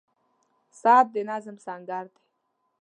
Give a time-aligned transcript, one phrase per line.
[0.81, 2.23] •ساعت د نظم سنګر دی.